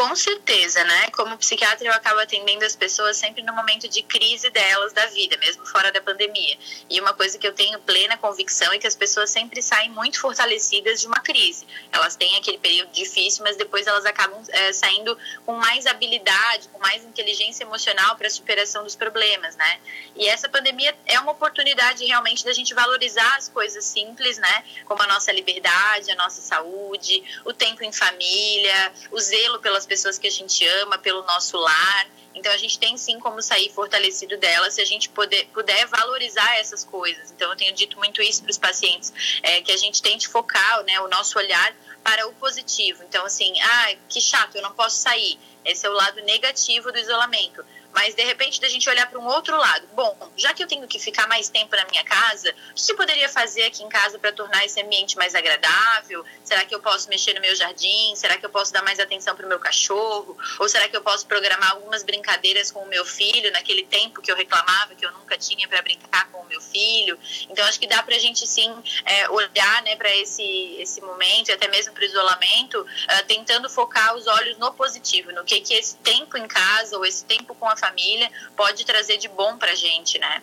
Com 0.00 0.16
certeza, 0.16 0.82
né? 0.82 1.10
Como 1.10 1.36
psiquiatra, 1.36 1.86
eu 1.86 1.92
acabo 1.92 2.20
atendendo 2.20 2.64
as 2.64 2.74
pessoas 2.74 3.18
sempre 3.18 3.42
no 3.42 3.52
momento 3.52 3.86
de 3.86 4.02
crise 4.02 4.48
delas 4.48 4.94
da 4.94 5.04
vida, 5.06 5.36
mesmo 5.36 5.66
fora 5.66 5.92
da 5.92 6.00
pandemia. 6.00 6.56
E 6.88 6.98
uma 6.98 7.12
coisa 7.12 7.36
que 7.36 7.46
eu 7.46 7.52
tenho 7.52 7.78
plena 7.80 8.16
convicção 8.16 8.72
é 8.72 8.78
que 8.78 8.86
as 8.86 8.96
pessoas 8.96 9.28
sempre 9.28 9.60
saem 9.60 9.90
muito 9.90 10.18
fortalecidas 10.18 11.02
de 11.02 11.06
uma 11.06 11.20
crise. 11.20 11.66
Elas 11.92 12.16
têm 12.16 12.34
aquele 12.38 12.56
período 12.56 12.90
difícil, 12.92 13.44
mas 13.44 13.58
depois 13.58 13.86
elas 13.86 14.06
acabam 14.06 14.42
é, 14.48 14.72
saindo 14.72 15.18
com 15.44 15.52
mais 15.56 15.84
habilidade, 15.84 16.68
com 16.68 16.78
mais 16.78 17.04
inteligência 17.04 17.64
emocional 17.64 18.16
para 18.16 18.26
a 18.26 18.30
superação 18.30 18.82
dos 18.82 18.96
problemas, 18.96 19.54
né? 19.56 19.80
E 20.16 20.26
essa 20.26 20.48
pandemia 20.48 20.96
é 21.04 21.20
uma 21.20 21.32
oportunidade 21.32 22.06
realmente 22.06 22.42
da 22.42 22.54
gente 22.54 22.72
valorizar 22.72 23.36
as 23.36 23.50
coisas 23.50 23.84
simples, 23.84 24.38
né? 24.38 24.64
Como 24.86 25.02
a 25.02 25.06
nossa 25.06 25.30
liberdade, 25.30 26.10
a 26.10 26.16
nossa 26.16 26.40
saúde, 26.40 27.22
o 27.44 27.52
tempo 27.52 27.84
em 27.84 27.92
família, 27.92 28.92
o 29.10 29.20
zelo 29.20 29.60
pela 29.60 29.80
pelas 29.80 29.86
pessoas 29.90 30.16
que 30.16 30.28
a 30.28 30.30
gente 30.30 30.64
ama, 30.82 30.96
pelo 30.98 31.22
nosso 31.22 31.58
lar. 31.58 32.06
Então 32.32 32.52
a 32.52 32.56
gente 32.56 32.78
tem 32.78 32.96
sim 32.96 33.18
como 33.18 33.42
sair 33.42 33.72
fortalecido 33.72 34.36
dela 34.36 34.70
se 34.70 34.80
a 34.80 34.84
gente 34.84 35.08
poder, 35.08 35.46
puder 35.52 35.84
valorizar 35.86 36.58
essas 36.58 36.84
coisas. 36.84 37.32
Então 37.32 37.50
eu 37.50 37.56
tenho 37.56 37.74
dito 37.74 37.98
muito 37.98 38.22
isso 38.22 38.40
para 38.40 38.52
os 38.52 38.58
pacientes, 38.58 39.12
é, 39.42 39.60
que 39.60 39.72
a 39.72 39.76
gente 39.76 40.00
tente 40.00 40.28
focar 40.28 40.84
né, 40.84 41.00
o 41.00 41.08
nosso 41.08 41.36
olhar 41.36 41.74
para 42.04 42.28
o 42.28 42.32
positivo. 42.34 43.02
Então 43.02 43.26
assim, 43.26 43.52
ah, 43.60 43.96
que 44.08 44.20
chato, 44.20 44.54
eu 44.54 44.62
não 44.62 44.72
posso 44.72 44.96
sair. 44.96 45.36
Esse 45.64 45.84
é 45.86 45.90
o 45.90 45.92
lado 45.92 46.22
negativo 46.22 46.92
do 46.92 46.98
isolamento 46.98 47.64
mas 47.92 48.14
de 48.14 48.22
repente 48.22 48.60
da 48.60 48.68
gente 48.68 48.88
olhar 48.88 49.08
para 49.08 49.18
um 49.18 49.26
outro 49.26 49.56
lado. 49.56 49.86
Bom, 49.94 50.30
já 50.36 50.54
que 50.54 50.62
eu 50.62 50.66
tenho 50.66 50.86
que 50.86 50.98
ficar 50.98 51.26
mais 51.28 51.48
tempo 51.48 51.74
na 51.74 51.84
minha 51.86 52.04
casa, 52.04 52.54
o 52.70 52.74
que 52.74 52.92
eu 52.92 52.96
poderia 52.96 53.28
fazer 53.28 53.64
aqui 53.64 53.82
em 53.82 53.88
casa 53.88 54.18
para 54.18 54.32
tornar 54.32 54.64
esse 54.64 54.80
ambiente 54.80 55.16
mais 55.16 55.34
agradável? 55.34 56.24
Será 56.44 56.64
que 56.64 56.74
eu 56.74 56.80
posso 56.80 57.08
mexer 57.08 57.34
no 57.34 57.40
meu 57.40 57.54
jardim? 57.54 58.14
Será 58.16 58.36
que 58.38 58.46
eu 58.46 58.50
posso 58.50 58.72
dar 58.72 58.82
mais 58.82 59.00
atenção 59.00 59.34
para 59.34 59.46
o 59.46 59.48
meu 59.48 59.58
cachorro? 59.58 60.36
Ou 60.58 60.68
será 60.68 60.88
que 60.88 60.96
eu 60.96 61.02
posso 61.02 61.26
programar 61.26 61.72
algumas 61.72 62.02
brincadeiras 62.02 62.70
com 62.70 62.80
o 62.80 62.88
meu 62.88 63.04
filho 63.04 63.50
naquele 63.52 63.84
tempo 63.84 64.22
que 64.22 64.30
eu 64.30 64.36
reclamava 64.36 64.94
que 64.94 65.04
eu 65.04 65.12
nunca 65.12 65.36
tinha 65.36 65.66
para 65.68 65.82
brincar 65.82 66.30
com 66.30 66.38
o 66.40 66.46
meu 66.46 66.60
filho? 66.60 67.18
Então 67.48 67.64
acho 67.66 67.78
que 67.78 67.86
dá 67.86 68.02
para 68.02 68.16
a 68.16 68.18
gente 68.18 68.46
sim 68.46 68.74
é, 69.04 69.28
olhar 69.30 69.82
né, 69.82 69.96
para 69.96 70.14
esse, 70.16 70.76
esse 70.78 71.00
momento 71.00 71.48
e 71.48 71.52
até 71.52 71.68
mesmo 71.68 71.92
para 71.92 72.02
o 72.02 72.06
isolamento, 72.06 72.80
uh, 72.80 73.26
tentando 73.26 73.68
focar 73.68 74.14
os 74.14 74.26
olhos 74.26 74.58
no 74.58 74.72
positivo, 74.72 75.32
no 75.32 75.44
que, 75.44 75.60
que 75.60 75.74
esse 75.74 75.96
tempo 75.96 76.36
em 76.36 76.46
casa 76.46 76.96
ou 76.96 77.04
esse 77.04 77.24
tempo 77.24 77.54
com 77.54 77.68
a 77.68 77.76
família 77.80 78.30
pode 78.56 78.84
trazer 78.84 79.16
de 79.16 79.28
bom 79.28 79.56
para 79.56 79.72
a 79.72 79.74
gente, 79.74 80.18
né? 80.18 80.42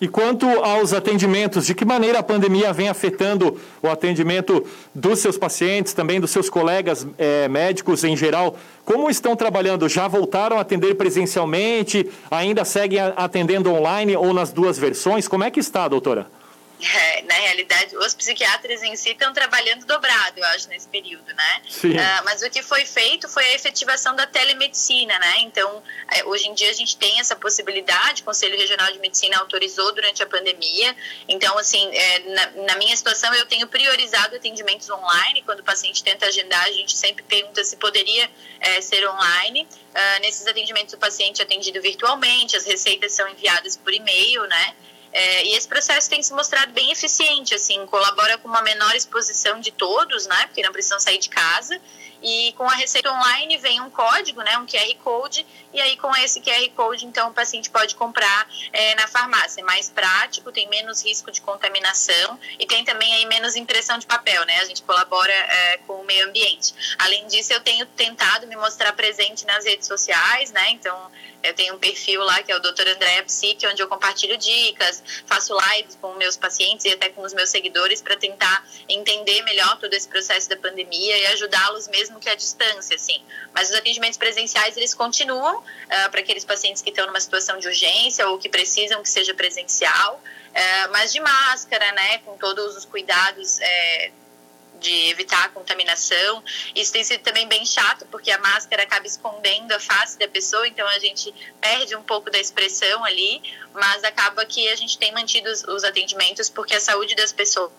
E 0.00 0.08
quanto 0.08 0.46
aos 0.46 0.92
atendimentos, 0.92 1.66
de 1.66 1.74
que 1.74 1.84
maneira 1.84 2.18
a 2.18 2.22
pandemia 2.22 2.72
vem 2.72 2.88
afetando 2.88 3.58
o 3.80 3.88
atendimento 3.88 4.66
dos 4.92 5.20
seus 5.20 5.38
pacientes, 5.38 5.94
também 5.94 6.20
dos 6.20 6.32
seus 6.32 6.50
colegas 6.50 7.06
é, 7.16 7.48
médicos 7.48 8.02
em 8.02 8.16
geral? 8.16 8.56
Como 8.84 9.08
estão 9.08 9.36
trabalhando? 9.36 9.88
Já 9.88 10.08
voltaram 10.08 10.58
a 10.58 10.60
atender 10.60 10.96
presencialmente? 10.96 12.10
Ainda 12.30 12.64
seguem 12.64 12.98
atendendo 13.16 13.72
online 13.72 14.16
ou 14.16 14.34
nas 14.34 14.52
duas 14.52 14.76
versões? 14.76 15.28
Como 15.28 15.44
é 15.44 15.50
que 15.50 15.60
está, 15.60 15.86
doutora? 15.86 16.26
É, 16.94 17.22
na 17.22 17.34
realidade, 17.34 17.96
os 17.96 18.14
psiquiatras 18.14 18.82
em 18.82 18.94
si 18.94 19.10
estão 19.10 19.32
trabalhando 19.32 19.84
dobrado, 19.84 20.38
eu 20.38 20.44
acho, 20.46 20.68
nesse 20.68 20.86
período, 20.88 21.26
né? 21.34 21.62
Uh, 21.82 22.24
mas 22.24 22.42
o 22.42 22.50
que 22.50 22.62
foi 22.62 22.84
feito 22.84 23.28
foi 23.28 23.44
a 23.44 23.54
efetivação 23.54 24.14
da 24.14 24.26
telemedicina, 24.26 25.18
né? 25.18 25.36
Então, 25.40 25.82
é, 26.12 26.24
hoje 26.24 26.48
em 26.48 26.54
dia 26.54 26.70
a 26.70 26.72
gente 26.72 26.96
tem 26.96 27.18
essa 27.18 27.34
possibilidade, 27.34 28.22
o 28.22 28.24
Conselho 28.24 28.56
Regional 28.56 28.92
de 28.92 28.98
Medicina 28.98 29.38
autorizou 29.38 29.92
durante 29.92 30.22
a 30.22 30.26
pandemia. 30.26 30.94
Então, 31.28 31.56
assim, 31.58 31.88
é, 31.92 32.18
na, 32.20 32.50
na, 32.66 32.76
minha 32.76 32.96
situação, 32.96 33.32
eu 33.34 33.46
tenho 33.46 33.66
priorizado 33.66 34.36
atendimentos 34.36 34.88
online. 34.90 35.42
Quando 35.42 35.60
o 35.60 35.64
paciente 35.64 36.02
tenta 36.02 36.26
agendar, 36.26 36.64
a 36.64 36.72
gente 36.72 36.96
sempre 36.96 37.24
pergunta 37.24 37.64
se 37.64 37.76
poderia 37.76 38.30
é, 38.60 38.80
ser 38.80 39.08
online. 39.08 39.66
Uh, 39.94 40.20
nesses 40.20 40.46
atendimentos, 40.46 40.94
o 40.94 40.98
paciente 40.98 41.40
é 41.40 41.44
atendido 41.44 41.80
virtualmente, 41.80 42.56
as 42.56 42.64
receitas 42.64 43.12
são 43.12 43.28
enviadas 43.28 43.76
por 43.76 43.92
e-mail, 43.92 44.42
né? 44.44 44.74
É, 45.16 45.46
e 45.46 45.54
esse 45.54 45.68
processo 45.68 46.10
tem 46.10 46.20
se 46.24 46.32
mostrado 46.34 46.72
bem 46.72 46.90
eficiente, 46.90 47.54
assim, 47.54 47.86
colabora 47.86 48.36
com 48.36 48.48
uma 48.48 48.60
menor 48.62 48.96
exposição 48.96 49.60
de 49.60 49.70
todos, 49.70 50.26
né, 50.26 50.46
porque 50.46 50.60
não 50.60 50.72
precisam 50.72 50.98
sair 50.98 51.18
de 51.18 51.28
casa, 51.28 51.80
e 52.24 52.52
com 52.52 52.64
a 52.64 52.74
receita 52.74 53.12
online 53.12 53.58
vem 53.58 53.82
um 53.82 53.90
código, 53.90 54.40
né, 54.40 54.56
um 54.56 54.66
QR 54.66 54.94
Code, 55.04 55.46
e 55.74 55.80
aí 55.80 55.94
com 55.98 56.10
esse 56.16 56.40
QR 56.40 56.70
Code, 56.74 57.04
então, 57.04 57.28
o 57.28 57.34
paciente 57.34 57.68
pode 57.68 57.94
comprar 57.96 58.48
é, 58.72 58.94
na 58.94 59.06
farmácia. 59.06 59.60
É 59.60 59.64
mais 59.64 59.90
prático, 59.90 60.50
tem 60.50 60.66
menos 60.68 61.04
risco 61.04 61.30
de 61.30 61.42
contaminação 61.42 62.38
e 62.58 62.66
tem 62.66 62.82
também 62.82 63.12
aí 63.14 63.26
menos 63.26 63.56
impressão 63.56 63.98
de 63.98 64.06
papel, 64.06 64.46
né? 64.46 64.60
A 64.60 64.64
gente 64.64 64.82
colabora 64.82 65.32
é, 65.32 65.78
com 65.86 66.00
o 66.00 66.04
meio 66.04 66.26
ambiente. 66.28 66.74
Além 66.98 67.26
disso, 67.26 67.52
eu 67.52 67.60
tenho 67.60 67.84
tentado 67.86 68.46
me 68.46 68.56
mostrar 68.56 68.94
presente 68.94 69.44
nas 69.44 69.66
redes 69.66 69.86
sociais, 69.86 70.50
né? 70.50 70.70
Então, 70.70 71.10
eu 71.44 71.52
tenho 71.54 71.74
um 71.74 71.78
perfil 71.78 72.22
lá 72.22 72.42
que 72.42 72.50
é 72.50 72.56
o 72.56 72.60
Dr. 72.60 72.88
Andréa 72.88 73.22
Psique, 73.24 73.66
onde 73.66 73.82
eu 73.82 73.86
compartilho 73.86 74.36
dicas, 74.38 75.02
faço 75.26 75.54
lives 75.54 75.98
com 76.00 76.14
meus 76.14 76.38
pacientes 76.38 76.86
e 76.86 76.90
até 76.90 77.10
com 77.10 77.20
os 77.20 77.34
meus 77.34 77.50
seguidores 77.50 78.00
para 78.00 78.16
tentar 78.16 78.66
entender 78.88 79.42
melhor 79.42 79.76
todo 79.78 79.92
esse 79.92 80.08
processo 80.08 80.48
da 80.48 80.56
pandemia 80.56 81.18
e 81.18 81.26
ajudá-los 81.26 81.86
mesmo 81.88 82.13
que 82.20 82.28
à 82.28 82.34
distância, 82.34 82.96
assim. 82.96 83.22
Mas 83.52 83.70
os 83.70 83.76
atendimentos 83.76 84.18
presenciais, 84.18 84.76
eles 84.76 84.94
continuam 84.94 85.58
uh, 85.58 86.10
para 86.10 86.20
aqueles 86.20 86.44
pacientes 86.44 86.82
que 86.82 86.90
estão 86.90 87.06
numa 87.06 87.20
situação 87.20 87.58
de 87.58 87.66
urgência 87.66 88.28
ou 88.28 88.38
que 88.38 88.48
precisam 88.48 89.02
que 89.02 89.08
seja 89.08 89.34
presencial, 89.34 90.16
uh, 90.16 90.92
mas 90.92 91.12
de 91.12 91.20
máscara, 91.20 91.92
né, 91.92 92.18
com 92.18 92.36
todos 92.36 92.76
os 92.76 92.84
cuidados 92.84 93.58
uh, 93.58 94.24
de 94.80 95.08
evitar 95.08 95.44
a 95.46 95.48
contaminação. 95.48 96.44
Isso 96.74 96.92
tem 96.92 97.02
sido 97.02 97.22
também 97.22 97.48
bem 97.48 97.64
chato, 97.64 98.06
porque 98.10 98.30
a 98.30 98.38
máscara 98.38 98.82
acaba 98.82 99.06
escondendo 99.06 99.72
a 99.72 99.80
face 99.80 100.18
da 100.18 100.28
pessoa, 100.28 100.68
então 100.68 100.86
a 100.88 100.98
gente 100.98 101.32
perde 101.60 101.96
um 101.96 102.02
pouco 102.02 102.30
da 102.30 102.38
expressão 102.38 103.04
ali, 103.04 103.42
mas 103.72 104.04
acaba 104.04 104.44
que 104.44 104.68
a 104.68 104.76
gente 104.76 104.98
tem 104.98 105.12
mantido 105.12 105.50
os 105.50 105.84
atendimentos 105.84 106.50
porque 106.50 106.74
a 106.74 106.80
saúde 106.80 107.14
das 107.14 107.32
pessoas 107.32 107.70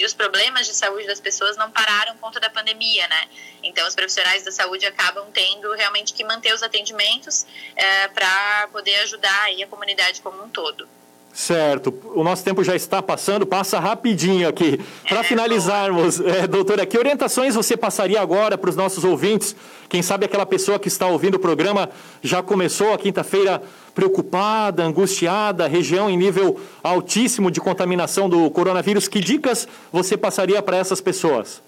e 0.00 0.04
os 0.04 0.12
problemas 0.12 0.66
de 0.66 0.74
saúde 0.74 1.06
das 1.06 1.20
pessoas 1.20 1.56
não 1.56 1.70
pararam 1.70 2.14
por 2.14 2.20
conta 2.20 2.40
da 2.40 2.50
pandemia, 2.50 3.06
né? 3.08 3.28
Então, 3.62 3.86
os 3.86 3.94
profissionais 3.94 4.42
da 4.42 4.50
saúde 4.50 4.84
acabam 4.84 5.30
tendo 5.32 5.72
realmente 5.72 6.12
que 6.12 6.24
manter 6.24 6.52
os 6.52 6.62
atendimentos 6.62 7.46
é, 7.76 8.08
para 8.08 8.68
poder 8.72 8.96
ajudar 8.96 9.44
a 9.44 9.66
comunidade 9.66 10.20
como 10.20 10.42
um 10.42 10.48
todo. 10.48 10.88
Certo. 11.38 11.94
O 12.16 12.24
nosso 12.24 12.42
tempo 12.42 12.64
já 12.64 12.74
está 12.74 13.00
passando, 13.00 13.46
passa 13.46 13.78
rapidinho 13.78 14.48
aqui. 14.48 14.84
Para 15.08 15.22
finalizarmos, 15.22 16.18
é, 16.26 16.48
doutora, 16.48 16.84
que 16.84 16.98
orientações 16.98 17.54
você 17.54 17.76
passaria 17.76 18.20
agora 18.20 18.58
para 18.58 18.68
os 18.68 18.74
nossos 18.74 19.04
ouvintes? 19.04 19.54
Quem 19.88 20.02
sabe 20.02 20.26
aquela 20.26 20.44
pessoa 20.44 20.80
que 20.80 20.88
está 20.88 21.06
ouvindo 21.06 21.36
o 21.36 21.38
programa 21.38 21.90
já 22.20 22.42
começou 22.42 22.92
a 22.92 22.98
quinta-feira 22.98 23.62
preocupada, 23.94 24.82
angustiada, 24.82 25.68
região 25.68 26.10
em 26.10 26.16
nível 26.16 26.60
altíssimo 26.82 27.52
de 27.52 27.60
contaminação 27.60 28.28
do 28.28 28.50
coronavírus. 28.50 29.06
Que 29.06 29.20
dicas 29.20 29.68
você 29.92 30.16
passaria 30.16 30.60
para 30.60 30.76
essas 30.76 31.00
pessoas? 31.00 31.62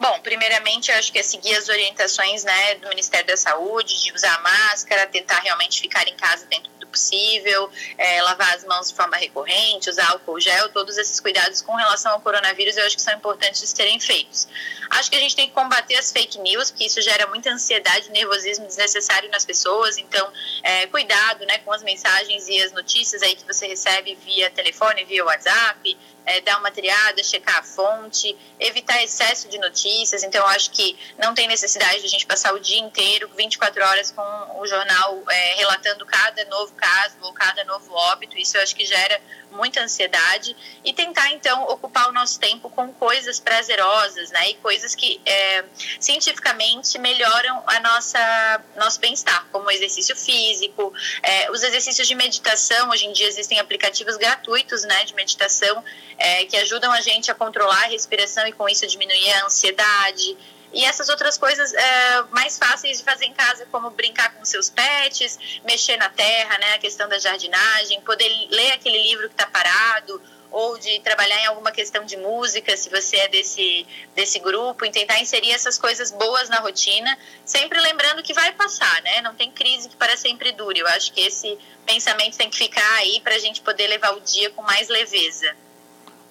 Bom, 0.00 0.20
primeiramente, 0.22 0.90
eu 0.90 0.96
acho 0.96 1.12
que 1.12 1.18
é 1.18 1.22
seguir 1.22 1.54
as 1.54 1.68
orientações 1.68 2.44
né, 2.44 2.76
do 2.76 2.88
Ministério 2.88 3.26
da 3.26 3.36
Saúde, 3.36 4.04
de 4.04 4.12
usar 4.14 4.42
máscara, 4.42 5.06
tentar 5.06 5.40
realmente 5.40 5.82
ficar 5.82 6.08
em 6.08 6.16
casa 6.16 6.46
dentro 6.46 6.72
possível, 6.92 7.70
é, 7.98 8.22
lavar 8.22 8.54
as 8.54 8.64
mãos 8.64 8.88
de 8.88 8.94
forma 8.94 9.16
recorrente, 9.16 9.90
usar 9.90 10.10
álcool 10.10 10.38
gel, 10.38 10.68
todos 10.68 10.98
esses 10.98 11.18
cuidados 11.18 11.62
com 11.62 11.74
relação 11.74 12.12
ao 12.12 12.20
coronavírus 12.20 12.76
eu 12.76 12.86
acho 12.86 12.94
que 12.94 13.02
são 13.02 13.14
importantes 13.14 13.60
de 13.60 13.66
serem 13.66 13.98
feitos. 13.98 14.46
Acho 14.90 15.10
que 15.10 15.16
a 15.16 15.20
gente 15.20 15.34
tem 15.34 15.48
que 15.48 15.54
combater 15.54 15.96
as 15.96 16.12
fake 16.12 16.38
news, 16.38 16.70
porque 16.70 16.84
isso 16.84 17.00
gera 17.00 17.26
muita 17.26 17.50
ansiedade 17.50 18.08
e 18.08 18.12
nervosismo 18.12 18.66
desnecessário 18.66 19.30
nas 19.30 19.44
pessoas, 19.44 19.96
então 19.96 20.30
é, 20.62 20.86
cuidado 20.86 21.46
né, 21.46 21.58
com 21.58 21.72
as 21.72 21.82
mensagens 21.82 22.46
e 22.46 22.62
as 22.62 22.72
notícias 22.72 23.22
aí 23.22 23.34
que 23.34 23.44
você 23.44 23.66
recebe 23.66 24.14
via 24.24 24.50
telefone, 24.50 25.04
via 25.04 25.24
WhatsApp, 25.24 25.96
é, 26.24 26.40
dar 26.40 26.58
uma 26.58 26.70
triada, 26.70 27.22
checar 27.22 27.58
a 27.58 27.62
fonte, 27.62 28.36
evitar 28.58 29.02
excesso 29.02 29.48
de 29.48 29.58
notícias. 29.58 30.22
Então, 30.22 30.46
acho 30.48 30.70
que 30.70 30.96
não 31.18 31.34
tem 31.34 31.48
necessidade 31.48 32.00
de 32.00 32.06
a 32.06 32.08
gente 32.08 32.26
passar 32.26 32.54
o 32.54 32.60
dia 32.60 32.78
inteiro, 32.78 33.30
24 33.36 33.82
horas, 33.82 34.10
com 34.10 34.60
o 34.60 34.66
jornal 34.66 35.22
é, 35.28 35.54
relatando 35.54 36.04
cada 36.06 36.44
novo 36.46 36.72
caso 36.82 37.16
ou 37.20 37.32
cada 37.32 37.64
novo 37.64 37.94
óbito. 37.94 38.36
Isso 38.36 38.56
eu 38.56 38.62
acho 38.62 38.74
que 38.74 38.84
gera 38.84 39.20
muita 39.52 39.80
ansiedade. 39.80 40.56
E 40.84 40.92
tentar, 40.92 41.30
então, 41.30 41.62
ocupar 41.64 42.08
o 42.08 42.12
nosso 42.12 42.40
tempo 42.40 42.68
com 42.70 42.92
coisas 42.92 43.38
prazerosas, 43.38 44.30
né? 44.30 44.50
E 44.50 44.54
coisas 44.54 44.94
que 44.94 45.20
é, 45.24 45.64
cientificamente 46.00 46.98
melhoram 46.98 47.62
a 47.66 47.80
nossa 47.80 48.64
nosso 48.76 48.98
bem-estar, 48.98 49.46
como 49.52 49.70
exercício 49.70 50.16
físico, 50.16 50.92
é, 51.22 51.50
os 51.52 51.62
exercícios 51.62 52.08
de 52.08 52.14
meditação. 52.14 52.90
Hoje 52.90 53.06
em 53.06 53.12
dia 53.12 53.28
existem 53.28 53.60
aplicativos 53.60 54.16
gratuitos, 54.16 54.82
né, 54.82 55.04
de 55.04 55.14
meditação 55.14 55.84
é, 56.18 56.44
que 56.46 56.56
ajudam 56.56 56.90
a 56.90 57.00
gente 57.00 57.30
a 57.30 57.34
controlar 57.34 57.84
a 57.84 57.88
respiração 57.88 58.46
e 58.46 58.52
com 58.52 58.68
isso 58.68 58.86
diminuir 58.86 59.30
a 59.34 59.46
ansiedade. 59.46 60.36
E 60.72 60.84
essas 60.84 61.08
outras 61.08 61.36
coisas 61.36 61.72
é, 61.74 62.22
mais 62.30 62.58
fáceis 62.58 62.98
de 62.98 63.04
fazer 63.04 63.26
em 63.26 63.34
casa, 63.34 63.66
como 63.70 63.90
brincar 63.90 64.34
com 64.34 64.44
seus 64.44 64.70
pets, 64.70 65.38
mexer 65.64 65.96
na 65.96 66.08
terra, 66.08 66.58
né, 66.58 66.74
a 66.74 66.78
questão 66.78 67.08
da 67.08 67.18
jardinagem, 67.18 68.00
poder 68.00 68.28
ler 68.50 68.72
aquele 68.72 69.02
livro 69.02 69.28
que 69.28 69.34
está 69.34 69.46
parado, 69.46 70.20
ou 70.52 70.78
de 70.78 71.00
trabalhar 71.00 71.40
em 71.40 71.46
alguma 71.46 71.72
questão 71.72 72.04
de 72.04 72.16
música, 72.16 72.76
se 72.76 72.90
você 72.90 73.16
é 73.16 73.28
desse, 73.28 73.86
desse 74.14 74.38
grupo, 74.38 74.84
em 74.84 74.92
tentar 74.92 75.18
inserir 75.18 75.50
essas 75.50 75.78
coisas 75.78 76.10
boas 76.12 76.48
na 76.50 76.60
rotina, 76.60 77.18
sempre 77.44 77.80
lembrando 77.80 78.22
que 78.22 78.34
vai 78.34 78.52
passar, 78.52 79.02
né? 79.02 79.22
Não 79.22 79.34
tem 79.34 79.50
crise 79.50 79.88
que 79.88 79.96
para 79.96 80.14
sempre 80.16 80.52
dure. 80.52 80.80
Eu 80.80 80.86
acho 80.88 81.10
que 81.12 81.22
esse 81.22 81.58
pensamento 81.86 82.36
tem 82.36 82.50
que 82.50 82.56
ficar 82.56 82.94
aí 82.96 83.20
para 83.22 83.34
a 83.34 83.38
gente 83.38 83.62
poder 83.62 83.86
levar 83.86 84.14
o 84.14 84.20
dia 84.20 84.50
com 84.50 84.62
mais 84.62 84.88
leveza. 84.88 85.56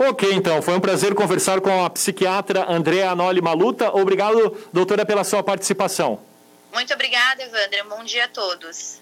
Ok, 0.04 0.28
então, 0.34 0.64
foi 0.64 0.74
um 0.74 0.80
prazer 0.80 1.14
conversar 1.14 1.62
com 1.62 1.86
a 1.86 1.88
psiquiatra 1.88 2.66
Andréa 2.68 3.12
Anoli 3.12 3.40
Maluta. 3.40 3.96
Obrigado, 3.96 4.58
doutora, 4.74 5.06
pela 5.06 5.24
sua 5.24 5.44
participação. 5.44 6.20
Muito 6.74 6.92
obrigada, 6.92 7.44
Evandro. 7.44 7.88
Bom 7.88 8.04
dia 8.04 8.26
a 8.26 8.28
todos. 8.28 9.01